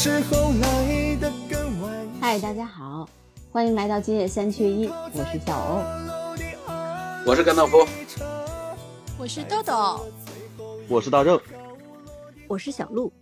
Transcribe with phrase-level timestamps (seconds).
[0.00, 2.08] 时候来的更晚。
[2.20, 3.08] 嗨，大家好，
[3.50, 5.82] 欢迎来到今夜三缺一，我是小欧，
[7.26, 7.78] 我是甘道夫，
[9.18, 10.06] 我是豆豆，
[10.88, 11.40] 我是大正，
[12.46, 13.12] 我是小鹿。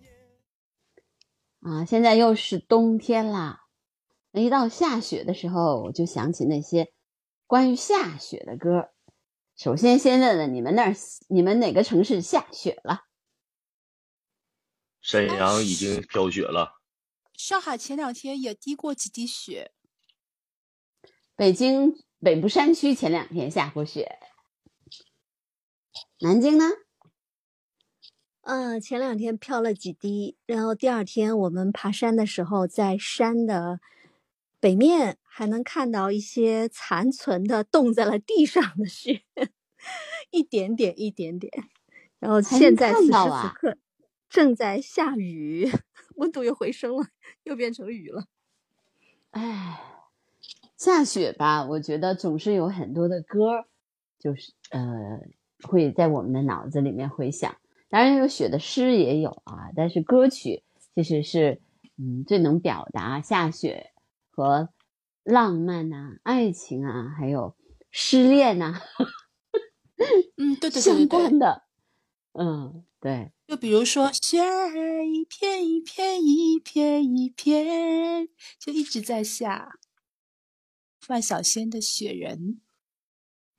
[1.63, 3.61] 啊，现在又是冬天啦，
[4.33, 6.93] 一到下雪的时候，我就想起那些
[7.47, 8.91] 关于下雪的歌。
[9.57, 10.95] 首先，先问问你们那儿，
[11.29, 13.05] 你们哪个城市下雪了？
[15.09, 16.81] 沈阳已经飘雪了，
[17.33, 19.71] 上海前两天也滴过几滴雪。
[21.37, 24.19] 北京北部山区前两天下过雪。
[26.19, 26.65] 南京呢？
[28.41, 33.79] 嗯，前两天飘了几滴，然后第二天我们爬山的时候，在山的
[34.59, 39.23] 北面还能看到一些残存的冻在了地上的雪，
[40.33, 41.53] 一点点，一点点。
[42.19, 43.79] 然后现在此时此刻。
[44.31, 45.69] 正在下雨，
[46.17, 47.07] 温度又回升了，
[47.45, 48.27] 又变成雨了。
[49.33, 49.81] 哎，
[50.77, 53.67] 下雪吧，我觉得总是有很多的歌，
[54.19, 55.21] 就是呃，
[55.63, 57.57] 会在我们的脑子里面回响。
[57.89, 60.63] 当然，有雪的诗也有啊，但是歌曲
[60.95, 61.61] 其实是
[61.99, 63.93] 嗯最能表达下雪
[64.31, 64.71] 和
[65.25, 67.57] 浪漫呐、爱情啊，还有
[67.91, 68.81] 失恋呐，
[70.37, 71.65] 嗯，对对对相关的，
[72.33, 73.33] 嗯，对。
[73.47, 79.79] 就比如说，雪儿一片一片一片一片，就一直在下。
[81.01, 82.39] 范晓萱的《雪人》。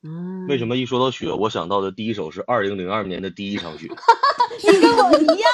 [0.03, 3.87] 嗯，为什么一说到雪，我想到的第一首是二零零二年的第一场雪。
[4.61, 5.49] 你跟我一样，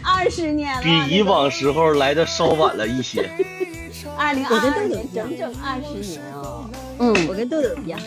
[0.02, 3.30] 二十年了，比以往时候来的稍晚了一些。
[4.16, 6.70] 二零二二年，整整二十年哦。
[6.98, 8.00] 嗯，我跟豆豆一样，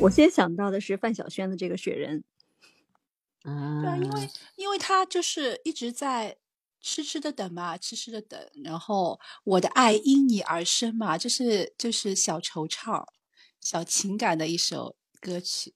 [0.00, 2.20] 我先想到的是范晓萱的这个《雪人》。
[3.46, 6.36] 对啊，因为因为他就是一直在
[6.80, 13.06] 痴痴的等嘛，痴痴的等，然后我的爱因你而生嘛，就是就是小惆怅、
[13.60, 15.74] 小情感的一首歌曲。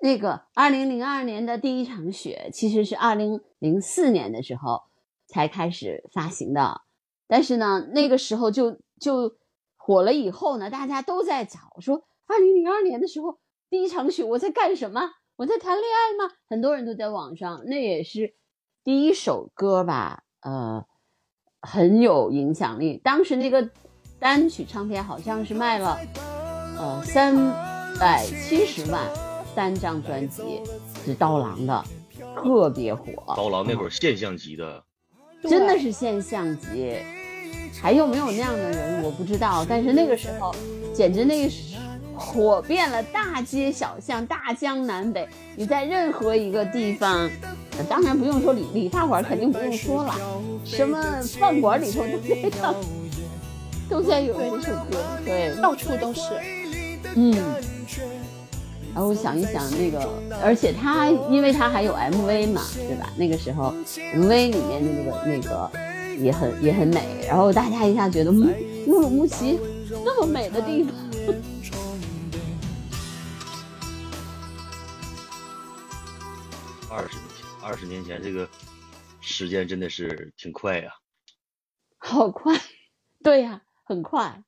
[0.00, 4.84] 那个二零零二年的第一场雪，其实是二零零四年的时候
[5.26, 6.82] 才开始发行的，
[7.26, 9.36] 但是呢，那个时候就就
[9.76, 15.00] 火了以后呢，大家都在找说，二零零二年的时候第一场雪我在干什么？
[15.38, 16.34] 我在谈恋爱吗？
[16.48, 18.34] 很多人都在网上，那也是
[18.82, 20.84] 第一首歌吧，呃，
[21.60, 23.00] 很有影响力。
[23.04, 23.70] 当时那个
[24.18, 25.96] 单曲唱片好像是卖了
[26.76, 27.36] 呃三
[28.00, 29.08] 百七十万，
[29.54, 30.60] 单张专辑
[31.04, 31.84] 是刀郎的，
[32.34, 33.12] 特别火。
[33.36, 34.82] 刀郎那会儿现象级的，
[35.48, 36.96] 真的是现象级。
[37.80, 40.52] 还有没有那样的人我不知道，但是那个时候
[40.92, 41.54] 简直那个。
[42.18, 45.28] 火遍了大街小巷、大江南北。
[45.56, 47.30] 你在任何一个地方，
[47.88, 50.14] 当然不用说理理发馆，肯定不用说了。
[50.64, 51.00] 什么
[51.38, 52.74] 饭馆里头都在唱，
[53.88, 56.20] 都在有这首歌，对，到处都是。
[57.14, 57.34] 嗯。
[58.94, 60.08] 然后想一想那个，
[60.42, 63.08] 而且他，因为他还有 MV 嘛，对吧？
[63.16, 63.72] 那个时候
[64.14, 65.70] MV 里面的那个那个
[66.18, 67.00] 也很也很美。
[67.28, 68.52] 然后大家一下觉得，嗯，
[68.88, 69.60] 乌鲁木齐
[70.04, 70.92] 那么美的地方。
[77.78, 78.48] 十年前，这个
[79.20, 80.90] 时间真的是挺快呀，
[81.96, 82.52] 好快，
[83.22, 84.42] 对呀，很快，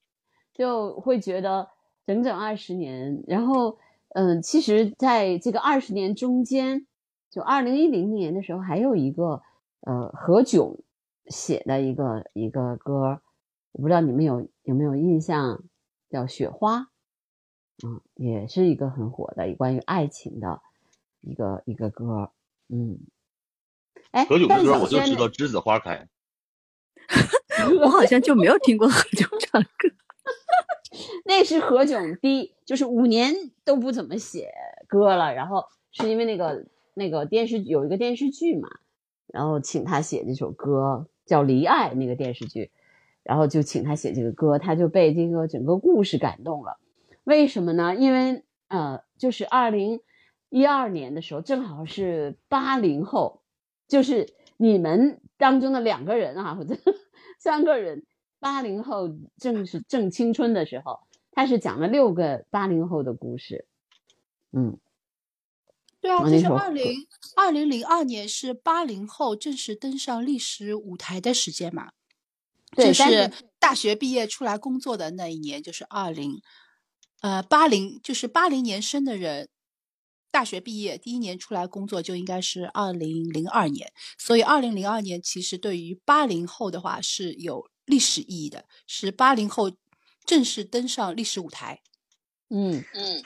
[0.53, 1.71] 就会觉得
[2.05, 3.23] 整整二十年。
[3.29, 6.89] 然后，嗯，其实在这个二十年中间，
[7.31, 9.43] 就二零一零年的时候，还有一个
[9.83, 10.81] 呃何炅
[11.27, 13.23] 写的一个一个歌，
[13.71, 15.63] 我不知道你们有有没有印象，
[16.09, 16.79] 叫《雪花》，
[17.87, 20.61] 嗯，也是一个很火的关于爱情的。
[21.23, 22.33] 一个一个歌，
[22.69, 22.99] 嗯，
[24.29, 26.07] 何炅的歌我就知道《栀子花开》，
[27.81, 29.89] 我好像就没有听过何炅唱歌。
[31.25, 33.35] 那是何炅第，就是五年
[33.65, 34.53] 都不怎么写
[34.89, 38.69] 歌了，然后是因为那个那个电视有一个电视剧嘛，
[39.29, 42.71] 然后请他写这首歌叫《离爱》那个电视剧，
[43.23, 46.79] 然后就请他写这个歌，他就被这个整个故事感动了。
[47.25, 47.95] 为什么呢？
[47.95, 50.01] 因为呃，就是二零。
[50.53, 53.40] 一二年的时候，正好是八零后，
[53.91, 56.77] 就是你们当中的两个人啊，或者
[57.41, 58.07] 三个人，
[58.39, 61.01] 八零后正是正青春的时候，
[61.33, 63.67] 他是讲了六个八零后的故事，
[64.53, 64.79] 嗯，
[66.01, 71.91] 对啊，就是二零二零零二年是八零后正式登上历史舞台的时间嘛，
[72.77, 76.41] 就是大学毕业出来工作的那一年，就是二零，
[77.23, 79.49] 呃，八零就是八零年生的人。
[80.33, 89.73] 大学毕业第一年出来工作就应该是二零零二年，所以二零零二年其实对于八零后的话是有历史意义的，是八零后
[90.25, 91.81] 正式登上历史舞台。
[92.49, 93.25] 嗯嗯。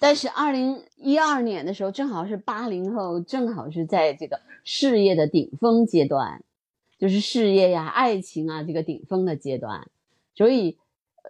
[0.00, 6.44] 但是二零一二年的时候，正好是八零后，正好是在这个事业的顶峰阶段，
[6.98, 9.88] 就是事业呀、爱情啊这个顶峰的阶段，
[10.34, 10.79] 所以。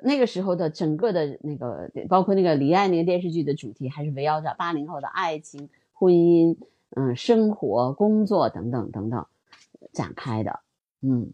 [0.02, 6.56] 那个时候的整个的那个，包括那个李安那个电视剧的主题，还是围绕着八零后的爱情、婚姻、
[6.90, 9.26] 嗯，生活、工作等等等等
[9.92, 10.60] 展开的。
[11.02, 11.32] 嗯，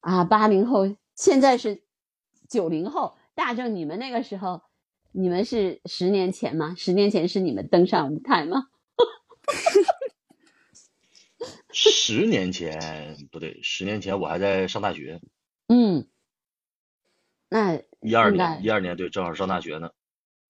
[0.00, 1.82] 啊，八零后现在是
[2.48, 4.62] 九零后，大正，你们那个时候，
[5.12, 6.74] 你们是十年前吗？
[6.76, 8.68] 十年前是你们登上舞台吗？
[11.72, 15.20] 十年前不对，十年前我还在上大学。
[15.68, 16.06] 嗯。
[18.04, 19.90] 那一二年，一二年对，正好上大学呢。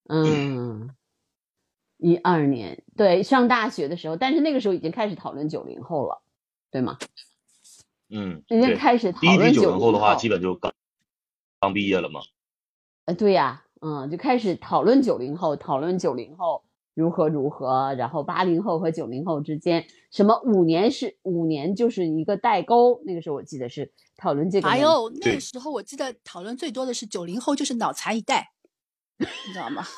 [0.08, 0.90] 嗯，
[1.98, 6.22] 一二年对上大学的时候，但是那个时候已经开始讨论九零后了，
[6.70, 6.98] 对吗？
[8.10, 10.74] 嗯，已经开始讨论九零后的话，基本就刚
[11.60, 12.20] 刚毕业了嘛。
[13.04, 16.64] 呃，对呀，嗯，就开始讨论九零后，讨论九零后。
[16.94, 17.94] 如何如何？
[17.94, 23.02] 然后八零后和九零后之间，什么五年是五年就是一个代沟。
[23.04, 24.68] 那个时候我记得是讨论这个。
[24.68, 28.52] 还有那个时候我记得讨论最多的是九零后就是脑残一代，
[29.18, 29.84] 你知道吗？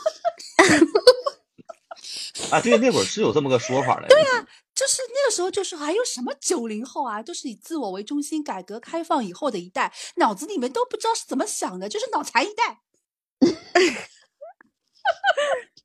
[2.50, 4.06] 啊，对，那会儿是有这么个说法的。
[4.08, 12.80] 对呀，就是那个时候就是还有什么九零后啊，都是以自我为中心，改革开放以后的一代，脑子里面都不知道是怎么想的，就是脑残一代。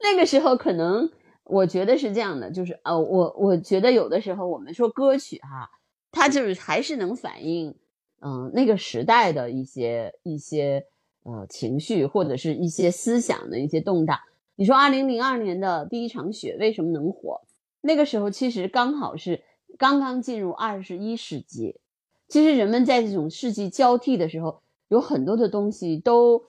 [0.00, 1.10] 那个时候可能
[1.44, 5.68] 我觉得是这样的，就是呃，我我觉得有的时候我们说歌曲哈，
[6.10, 7.74] 它就是还是能反映
[8.20, 10.86] 嗯那个时代的一些一些
[11.24, 14.18] 呃情绪或者是一些思想的一些动荡。
[14.56, 17.42] 你说二零零二年的第一场雪为什么能火？
[17.80, 19.42] 那个时候其实刚好是
[19.76, 21.80] 刚刚进入二十一世纪，
[22.28, 26.44] 其实人们在这种世纪交替的时候，有很多的东西都。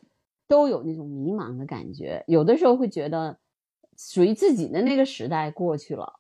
[0.52, 3.40] 都有那种迷茫的感觉，有的时候会觉得
[3.98, 6.20] 属于自己的那个时代过去了，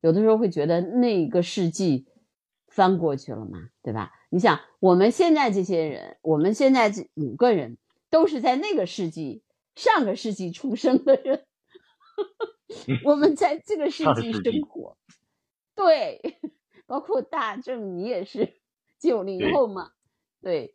[0.00, 2.06] 有的时候会觉得那个世纪
[2.68, 4.12] 翻过去了嘛，对吧？
[4.30, 7.76] 你想，我们现在这些人，我们现在这五个人
[8.08, 9.42] 都是在那个世纪、
[9.74, 11.44] 上个世纪出生的人，
[13.04, 14.96] 我们在这个 世纪生活，
[15.74, 16.38] 对，
[16.88, 18.54] 包括大正，你也是
[18.98, 19.90] 九零后嘛，
[20.40, 20.74] 对，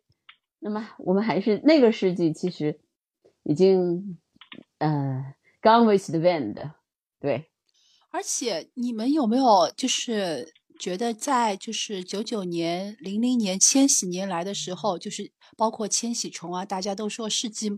[0.60, 2.78] 那么我们还是那个世纪，其实。
[3.44, 4.18] 已经，
[4.78, 6.72] 呃，gone with the wind，
[7.20, 7.48] 对。
[8.10, 17.70] 而且你们有没有就是觉得在就是九九年、零零年、千禧年来的时候，就是包括千禧虫啊，大家都说世纪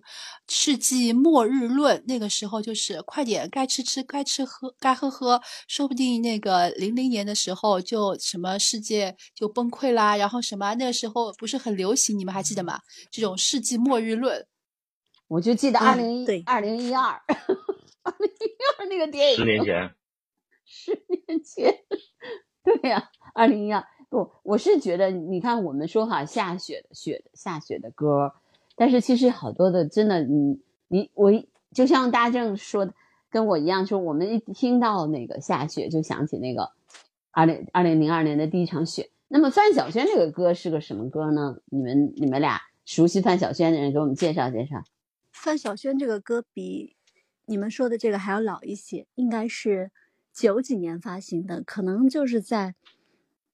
[0.48, 12.80] 世纪末日论，那个时候就是快点该吃吃该吃喝该喝喝，说不定那个零零年的时候就什么世界就崩溃啦，然后什么那个时候不是很流行，你们还记得吗？
[13.12, 14.46] 这种世纪末日论。
[15.28, 17.20] 我就记得二零一二零一二，
[18.02, 19.94] 二零一二那个电影，十年前，
[20.64, 21.74] 十年前，
[22.62, 28.34] 对呀，二零一二不，我是觉得你看我们说哈下雪的雪下雪的歌，
[28.76, 31.32] 但是其实好多的真的你你我
[31.72, 32.94] 就像大正说的，
[33.30, 36.70] 跟我一样说，我们一听到那个下雪就想起那个
[37.32, 39.10] 二零二零零二年的第一场雪。
[39.26, 41.56] 那么范晓萱这个歌是个什么歌呢？
[41.64, 44.84] 你们你们俩熟悉范晓萱的人给我们介绍介绍。
[45.34, 46.96] 范晓萱这个歌比
[47.46, 49.90] 你们说的这个还要老一些，应该是
[50.32, 52.74] 九几年发行的，可能就是在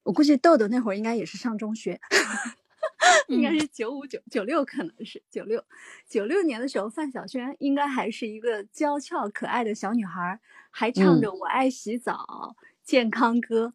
[0.04, 2.00] 我估计豆豆那会儿应该也是上中学，
[3.26, 5.64] 应该是九五九九六，可能是九六
[6.06, 10.38] 九六年的时候，范晓萱应该还是一个娇俏可爱的小女孩，
[10.70, 13.72] 还唱着《我爱洗澡》健康歌，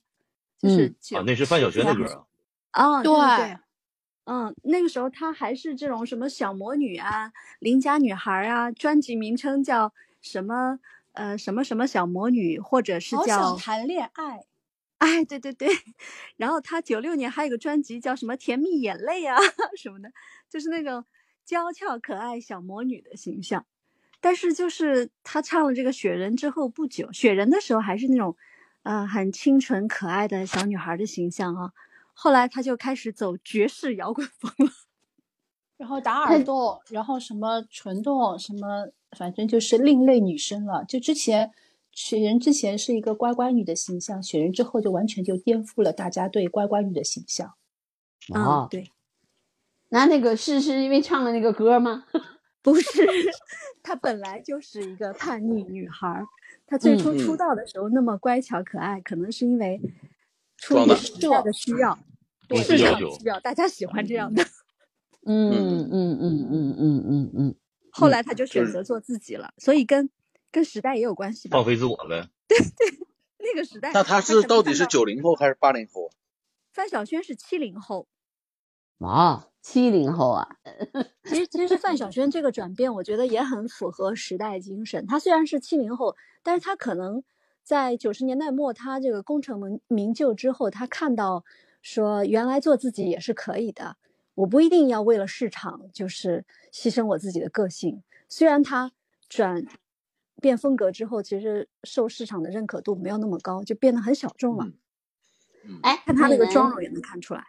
[0.59, 2.27] 就是啊，那是范晓萱的歌
[2.71, 3.57] 啊，对。
[4.25, 10.79] 嗯，那个时候她还是这种什么小魔女啊、邻家女孩啊，专辑名称叫什么
[11.13, 14.45] 呃什么什么小魔女，或者是叫谈恋爱，
[14.97, 15.69] 哎，对对对。
[16.37, 19.37] 然后她九六年还有个专辑叫什么甜蜜眼泪啊
[19.77, 20.11] 什么的，
[20.49, 21.05] 就是那种
[21.45, 23.65] 娇俏可爱小魔女的形象。
[24.19, 28.35] 但是就是她唱了这个雪人之后不久，雪人的时候还是那种
[28.81, 31.71] 呃很清纯可爱的小女孩的形象啊。
[32.17, 34.71] 后来他就开始走爵士摇滚风了，
[35.77, 40.83] 然后打耳洞，然后什么唇洞，什么反正就是另类女生了。
[40.85, 41.51] 就之前
[41.91, 47.53] 雪人之前是一个乖乖女的形象，雪人之后就完全就颠覆了大家对乖乖女的形象。
[48.33, 48.91] 啊，对。
[49.89, 52.05] 那那个是是因为唱了那个歌吗？
[52.63, 53.05] 不是，
[53.83, 56.25] 她本来就是一个叛逆女孩。
[56.65, 59.79] 她最初嗯出道的时候那么乖巧可爱，可能是因为
[60.57, 61.97] 出于时代的需要，
[62.47, 64.43] 对市场需要，大家喜欢这样的。
[65.27, 67.55] 嗯嗯嗯嗯嗯嗯嗯，
[67.91, 70.09] 后来他就就是选择做自己了，所以跟
[70.51, 71.65] 跟时代也有关系吧放。
[71.65, 72.29] 飞自我呗。
[72.47, 73.07] 对对
[73.39, 76.11] 那个时代，那他是到底是九零后还是八零后啊？
[76.71, 78.07] 范晓萱是七零后，
[78.99, 80.47] 哇，七零后啊，
[81.25, 85.07] 其实其实范晓萱这个转变，我觉得也很符合时代精神。
[85.07, 87.23] 她虽然是七零后，但是她可能
[87.65, 91.43] 在九十年代末，他这个功成名名就之后，他看到
[91.81, 93.97] 说原来做自己也是可以的，
[94.35, 98.03] 我不一定要为了市场就是牺牲我自己的个性。
[98.29, 98.91] 虽然他
[99.27, 99.65] 转
[100.39, 104.67] 变风格之后，其实受市场的认可度没有那么高，就变得很小众了。
[105.81, 107.43] 哎，看他那个妆容也能看出来。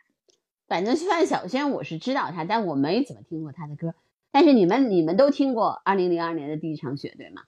[0.66, 3.94] 反正范晓萱我是知道她，但我没怎么听过她的歌。
[4.30, 7.42] 但是你们你们都听过二零零二年的第一场雪，对吗？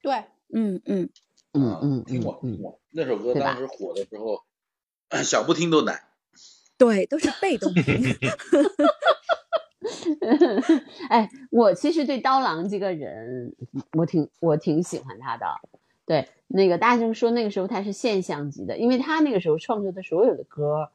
[0.00, 1.08] 对，嗯嗯，
[1.52, 4.42] 嗯嗯听过听嗯，过，那首歌当时火的时候，
[5.22, 6.00] 想不听都难。
[6.78, 7.84] 对，都是被动听。
[11.08, 13.54] 哎，我其实对刀郎这个人，
[13.92, 15.46] 我挺我挺喜欢他的。
[16.06, 20.90] 对，那个大家说那个时候他是现象级的，因为他那个时候创作的所有的歌，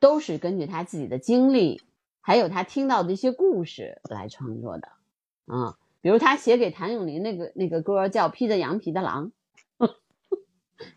[0.00, 1.80] 都是根据他自己的经历，
[2.20, 4.88] 还有他听到的一些故事来创作的。
[5.46, 9.28] 啊、比如他写给谭咏麟那个那个歌叫《披着羊皮的狼》，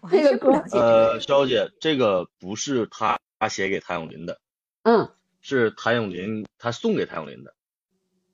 [0.09, 4.39] 这个歌是不了解呃，肖姐，这个不是他他写给谭咏麟的，
[4.83, 5.11] 嗯，
[5.41, 7.53] 是谭咏麟他送给谭咏麟的，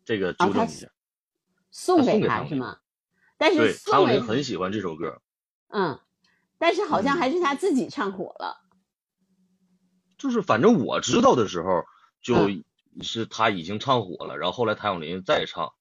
[0.06, 0.88] 这个纠正一下。
[1.72, 2.80] 送给他是吗？
[3.38, 5.22] 但是对，谭咏麟很喜欢这首歌，
[5.70, 6.00] 嗯，
[6.58, 8.58] 但是好像嗯还是他自己唱火了。
[10.18, 11.86] 就是反正我知道的时候，
[12.22, 12.64] 就嗯
[13.02, 15.74] 是他已经唱火了，然后后来谭咏麟再唱，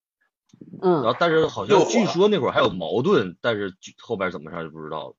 [0.80, 5.16] 嗯然后但是好像据说那会儿还有矛盾，但是后边怎么上就不知道了。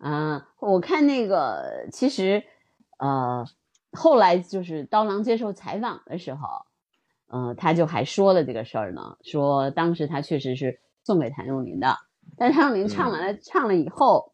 [0.00, 2.42] 啊，我看那个其实，
[2.98, 3.44] 呃，
[3.92, 6.48] 后来就是刀郎接受采访的时候，
[7.26, 11.98] 呃，他就还说了这个事儿呢，说当时他确实是送给谭咏麟的，
[12.38, 14.32] 但是谭咏麟唱完了、唱了以后，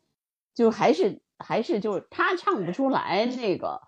[0.54, 3.80] 就还是还是就是他唱不出来那个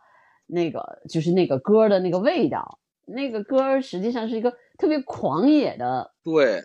[0.48, 6.64] 那个就是那个歌的那个味道，那个歌实际上是一个特别狂野的，对，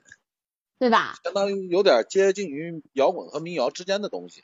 [0.80, 1.14] 对吧？
[1.24, 4.44] 相当于有点接近于摇滚和民谣之间的东西。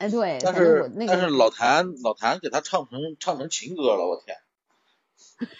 [0.00, 4.34] 哎，对，但是那个但是老谭老谭给他唱成唱成情歌了，我天，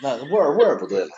[0.02, 1.10] 那味儿味儿不对了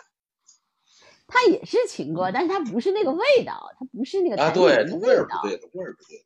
[1.25, 4.51] 它也是情歌，但是它不是那个味道，它不是那个啊！
[4.51, 5.47] 对，味儿不。
[5.47, 6.25] 对了，味儿不对了。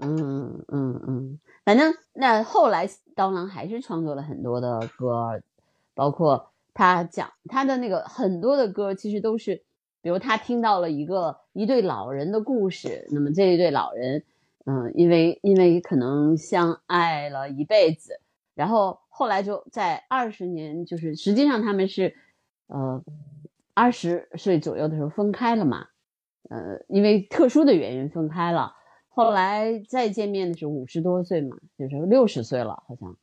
[0.00, 5.40] 嗯嗯嗯，反正那后来刀郎还是创作了很多的歌，
[5.94, 9.62] 包括他讲他的那个很多的歌，其实都是，
[10.00, 14.24] 比如他听到了一个一对老人的故事，那么这一对老人，
[14.64, 18.20] 嗯，因为因为可能相爱了一辈子，
[18.54, 22.14] 然后后来就在二十年，就是实际上他们是，
[22.68, 23.02] 呃，
[23.74, 25.88] 二十岁左右的时候分开了嘛，
[26.48, 28.74] 呃，因为特殊的原因分开了。
[29.08, 33.16] 后来再见面的时候五十多岁嘛，就是六十岁了好像，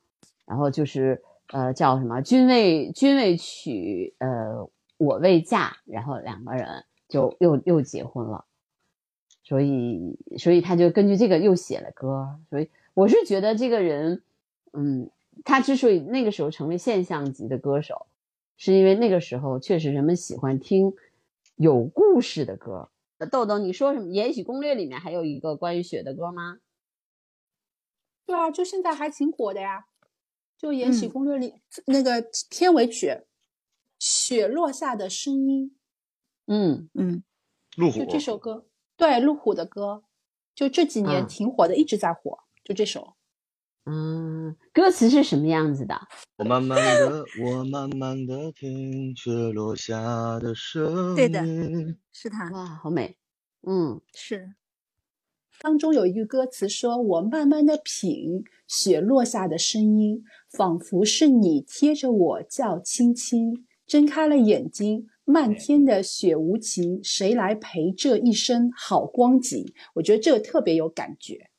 [0.46, 8.46] 然后就是呃叫什么君为君为娶，呃我为嫁，然后两个人就又又结婚了，
[9.50, 14.22] 所以所以他就根据这个又写了歌，所以我是觉得这个人，
[14.74, 15.10] 嗯，
[15.44, 18.06] 他之所以那个时候成为现象级的歌手，
[18.58, 20.94] 是因为那个时候确实人们喜欢听
[21.56, 22.92] 有故事的歌。
[23.32, 24.06] 豆豆，你说什么？
[24.12, 26.60] 《延禧攻略》里面还有一个关于雪的歌吗？
[28.28, 29.88] 对啊，就现在还挺火的呀。
[30.60, 31.56] 就《延禧嗯攻略》里、
[31.88, 33.08] 那个片尾曲
[33.98, 35.76] 《雪落下的声音
[36.46, 37.24] 嗯，嗯，
[37.78, 38.68] 路》，虎就这首歌，
[39.00, 40.04] 对，路虎的歌，
[40.54, 42.40] 就这几年啊挺火的，一直在火。
[42.66, 43.14] 就这首，
[43.86, 45.98] 嗯，歌词是什么样子的？
[46.36, 51.16] 我慢慢的，我慢慢的听雪落下的声音。
[51.16, 51.42] 对的
[52.12, 53.16] 是他，哇，好美。
[53.66, 54.54] 嗯是
[55.62, 63.66] 当中有一句歌词说：“我慢慢的品雪落下的声音，仿佛是你贴着我叫亲亲。
[63.88, 69.64] 睁开了眼睛，漫天的雪无情，谁来陪这一生好光景？”
[69.96, 71.50] 我觉得这个特别有感觉。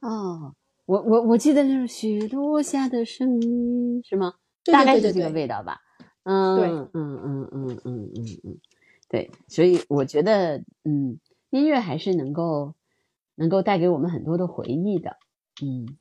[0.00, 0.54] 哦，
[0.86, 4.34] 我我我记得那是雪落下的声音，是吗？
[4.62, 5.78] 对大概是这个味道吧。
[6.22, 8.58] 嗯，对嗯嗯嗯嗯嗯嗯嗯，
[9.08, 11.18] 对，所以我觉得，嗯，
[11.50, 12.74] 音乐还是能够
[13.34, 15.16] 能够带给我们很多的回忆的。
[15.62, 15.98] 嗯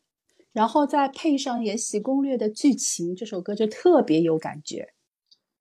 [0.54, 4.94] 然后再配上《延禧攻略》的剧情，这首歌就特别有感觉。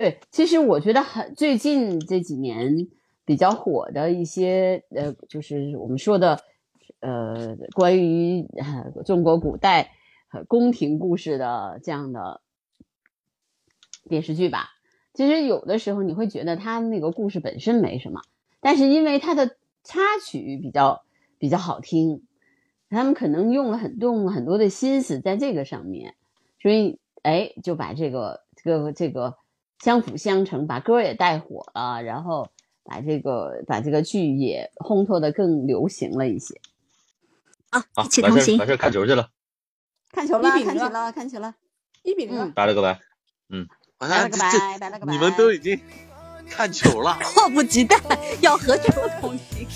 [0.01, 2.89] 对，其实我觉得很最近这几年
[3.27, 6.41] 比较火的一些呃，就是我们说的
[7.01, 9.93] 呃，关于、呃、中国古代
[10.49, 12.41] 宫廷故事的这样的
[14.09, 14.71] 电视剧吧。
[15.13, 18.23] 其实有的时候你会觉得它那个故事本身没什么，
[18.61, 21.05] 但是因为它的插曲比较
[21.37, 22.23] 比较好听，
[22.89, 26.15] 他们可能用了很动了很多的心思在这个上面，
[26.59, 29.37] 所以哎就把这个这个这个
[29.83, 32.49] 相辅相成，把歌也带火了，然后
[32.85, 36.61] 把这个把这个剧也烘托的更流行了一些。
[37.71, 38.67] 啊，好一起，同行完事儿完。
[38.67, 39.31] 事儿看球去了，
[40.13, 41.55] 看球了，看球了，看球了，
[42.03, 43.01] 一比零拜了个拜。
[43.49, 43.67] 嗯
[43.99, 45.13] 拜了个拜，拜了个拜。
[45.13, 45.81] 你们都已经
[46.49, 47.19] 看球了。
[47.21, 47.97] 迫不及待
[48.41, 49.67] 要和球同行。